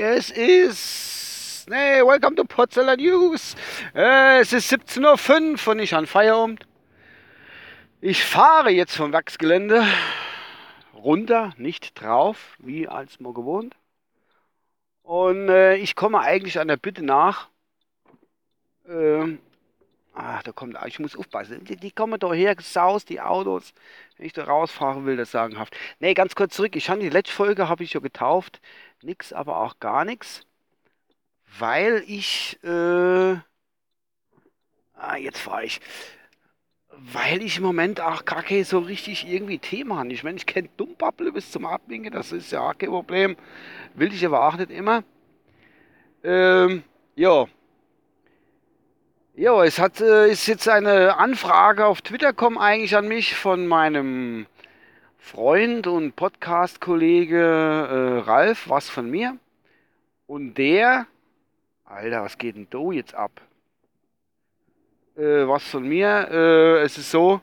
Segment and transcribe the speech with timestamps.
[0.00, 1.66] Es ist.
[1.68, 3.56] Nee, welcome to Potsdamer News.
[3.92, 6.68] Es ist 17.05 Uhr und ich an Feierabend.
[8.00, 9.84] Ich fahre jetzt vom Werksgelände
[10.94, 13.74] runter, nicht drauf, wie als mal gewohnt.
[15.02, 17.48] Und äh, ich komme eigentlich an der Bitte nach.
[18.86, 19.36] Äh,
[20.14, 21.64] ach, da kommt, ich muss aufpassen.
[21.64, 23.72] Die, die kommen doch her, gesaust, die Autos.
[24.16, 25.76] Wenn ich da rausfahren will, das sagenhaft.
[26.00, 26.76] Nee, ganz kurz zurück.
[26.76, 28.60] Ich habe die letzte Folge habe ich ja getauft.
[29.02, 30.46] Nix, aber auch gar nichts.
[31.58, 33.36] Weil ich, äh,
[34.94, 35.80] ah, jetzt fahre ich
[37.12, 40.12] weil ich im Moment auch kein so richtig irgendwie Thema habe.
[40.12, 43.36] Ich meine, ich kenne Dummbabble bis zum Abwinken, das ist ja auch kein Problem.
[43.94, 45.04] Will ich aber auch nicht immer.
[46.22, 46.82] Ähm,
[47.16, 47.46] ja.
[49.36, 53.66] Ja, es hat, äh, ist jetzt eine Anfrage auf Twitter gekommen eigentlich an mich von
[53.66, 54.46] meinem
[55.18, 59.36] Freund und Podcast-Kollege äh, Ralf, was von mir.
[60.28, 61.08] Und der,
[61.84, 63.32] Alter, was geht denn da jetzt ab?
[65.16, 66.28] Äh, was von mir.
[66.30, 67.40] Äh, es ist so.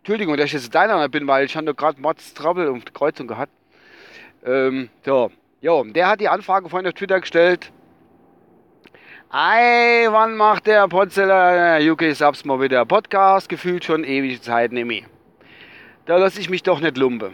[0.00, 3.52] Entschuldigung, dass ich jetzt deiner bin, weil ich habe gerade Mods Trouble und Kreuzung gehabt.
[4.44, 5.32] Ähm, so.
[5.62, 7.72] Jo, der hat die Anfrage vorhin auf Twitter gestellt.
[9.34, 13.48] Ey, wann macht der Potzeller UK Subs mal wieder Podcast?
[13.48, 15.04] Gefühlt schon ewige Zeit nicht mehr.
[16.04, 17.32] Da lasse ich mich doch nicht lumpe.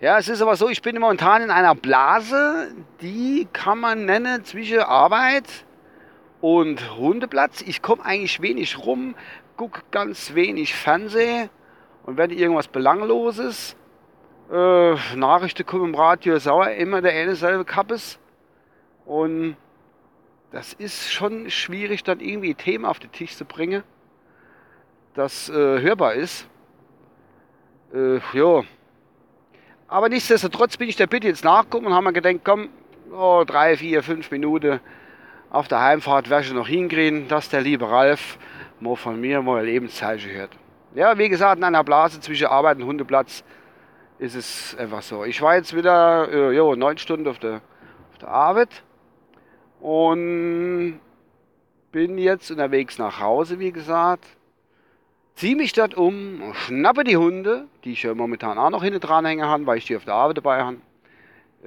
[0.00, 4.44] Ja, es ist aber so, ich bin momentan in einer Blase, die kann man nennen
[4.44, 5.64] zwischen Arbeit
[6.40, 7.62] und Hundeplatz.
[7.62, 9.16] Ich komme eigentlich wenig rum,
[9.56, 11.50] gucke ganz wenig Fernsehen
[12.04, 13.74] und wenn irgendwas Belangloses,
[14.52, 18.20] äh, Nachrichten kommen im Radio, sauer immer der eine selbe Kappes.
[19.04, 19.56] Und
[20.56, 23.82] das ist schon schwierig, dann irgendwie Themen auf den Tisch zu bringen,
[25.12, 26.48] das äh, hörbar ist.
[27.92, 28.62] Äh, ja.
[29.86, 32.70] Aber nichtsdestotrotz bin ich der Bitte jetzt nachgucken und haben mir gedacht, komm,
[33.12, 34.80] oh, drei, vier, fünf Minuten
[35.50, 38.38] auf der Heimfahrt werde ich noch hinkriegen, dass der liebe Ralf
[38.80, 40.56] mal von mir mal Lebenszeichen hört.
[40.94, 43.44] Ja, wie gesagt, in einer Blase zwischen Arbeit und Hundeplatz
[44.18, 45.22] ist es einfach so.
[45.24, 47.60] Ich war jetzt wieder äh, jo, neun Stunden auf der,
[48.12, 48.82] auf der Arbeit
[49.80, 51.00] und
[51.92, 54.26] bin jetzt unterwegs nach Hause, wie gesagt.
[55.34, 59.26] Ziehe mich dort um, schnappe die Hunde, die ich ja momentan auch noch hinten dran
[59.26, 60.76] hängen habe, weil ich die auf der Arbeit dabei habe.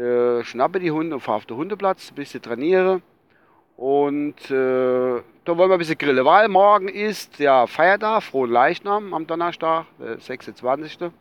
[0.01, 3.01] Äh, schnappe die Hunde und fahre auf den Hundeplatz, ein bisschen trainiere
[3.79, 9.13] und äh, da wollen wir ein bisschen grillen, weil morgen ist ja Feiertag, frohen Leichnam
[9.13, 11.11] am Donnerstag, der 26.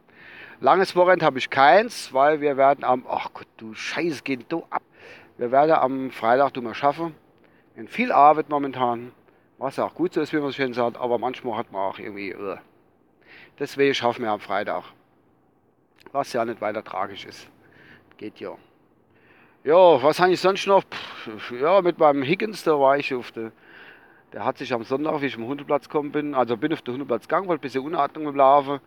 [0.60, 4.65] Langes Wochenende habe ich keins, weil wir werden am, ach Gott, du Scheiße, geht du
[4.71, 4.82] ab.
[5.38, 7.15] Wir werden am Freitag du mal schaffen.
[7.76, 9.12] Haben viel Arbeit momentan,
[9.59, 11.99] was auch gut so ist, wie man so schön sagt, aber manchmal hat man auch
[12.00, 12.56] irgendwie, uh.
[13.59, 14.82] deswegen schaffen wir am Freitag.
[16.10, 17.48] Was ja nicht weiter tragisch ist.
[18.16, 18.56] Geht ja.
[19.62, 20.82] Ja, was habe ich sonst noch?
[20.82, 23.53] Pff, ja, mit meinem Higgins, da war ich auf der.
[24.32, 26.94] Der hat sich am Sonntag, wie ich am Hundeplatz gekommen bin, also bin auf den
[26.94, 28.81] Hundeplatz gegangen, wollte ein bisschen Unordnung laufen.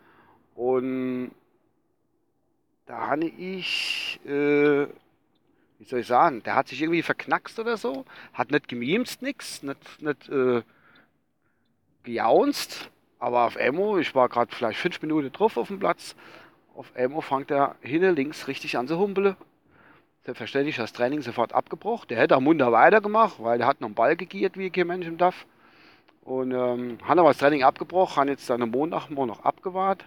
[0.54, 1.32] Und
[2.86, 4.86] da habe ich, äh,
[5.82, 9.64] wie soll ich sagen, der hat sich irgendwie verknackst oder so, hat nicht gemimst, nix,
[9.64, 10.62] nicht, nicht äh,
[12.04, 12.88] gejaunzt,
[13.18, 16.14] aber auf Emo, ich war gerade vielleicht fünf Minuten drauf auf dem Platz,
[16.76, 19.36] auf Emo fängt er hinten links richtig an zu humpeln
[20.24, 22.06] Selbstverständlich das Training sofort abgebrochen.
[22.06, 25.08] Der hätte am Munter weitergemacht, weil der hat noch einen Ball gegiert, wie kein Mensch
[25.08, 25.46] im DAF.
[26.22, 30.06] Und ähm, hat aber das Training abgebrochen, hat jetzt dann am Montag noch abgewartet,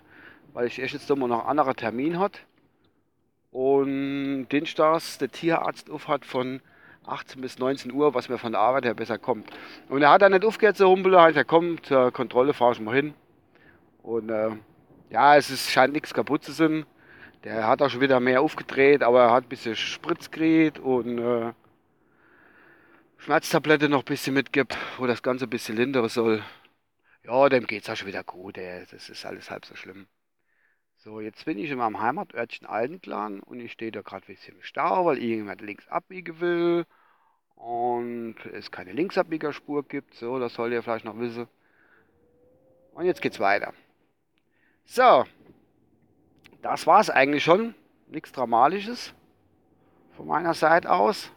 [0.54, 2.40] weil ich erst jetzt immer noch einen anderen Termin hat.
[3.56, 6.60] Und Dienstags der Tierarzt auf hat von
[7.06, 9.50] 18 bis 19 Uhr, was mir von der Arbeit her besser kommt.
[9.88, 12.82] Und er hat dann nicht aufgehört zu humpeln, halt, er kommt zur Kontrolle, fahre ich
[12.82, 13.14] mal hin.
[14.04, 14.50] Und äh,
[15.10, 16.86] ja, es ist, scheint nichts kaputt zu sein.
[17.46, 21.18] Der hat auch schon wieder mehr aufgedreht, aber er hat ein bisschen Spritz gekriegt und
[21.18, 21.54] äh,
[23.20, 26.44] Schmerztablette noch ein bisschen mitgibt, wo das Ganze ein bisschen lindern soll.
[27.24, 28.86] Ja, dem geht es auch schon wieder gut, ey.
[28.92, 30.08] das ist alles halb so schlimm.
[31.06, 34.56] So, jetzt bin ich in meinem Heimatörtchen Altenklan und ich stehe da gerade ein bisschen
[34.56, 36.88] im Stau, weil irgendjemand links abbiegen will
[37.54, 40.16] und es keine Linksabbiegerspur gibt.
[40.16, 41.48] So, das soll ihr vielleicht noch wissen.
[42.96, 43.72] Und jetzt geht's weiter.
[44.86, 45.26] So,
[46.64, 47.76] das war es eigentlich schon.
[48.08, 49.14] Nichts Dramatisches
[50.18, 51.32] von meiner Seite aus.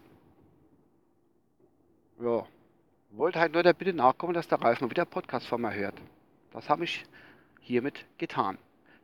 [2.19, 2.47] Ja,
[3.11, 6.00] wollte halt nur der Bitte nachkommen, dass der Ralf mal wieder Podcast von mir hört.
[6.53, 7.05] Das habe ich
[7.61, 8.56] hiermit getan.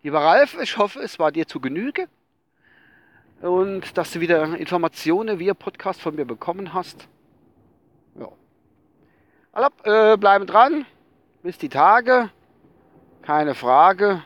[0.05, 2.09] Lieber Ralf, ich hoffe, es war dir zu Genüge
[3.41, 7.09] und dass du wieder Informationen via Podcast von mir bekommen hast.
[8.21, 8.29] Ja.
[9.53, 10.85] Also, äh, bleiben dran.
[11.43, 12.29] Bis die Tage.
[13.23, 14.23] Keine Frage.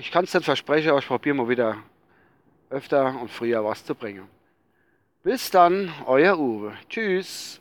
[0.00, 1.76] Ich kann es nicht versprechen, aber ich probiere mal wieder
[2.70, 4.26] öfter und früher was zu bringen.
[5.22, 6.72] Bis dann, euer Uwe.
[6.88, 7.59] Tschüss.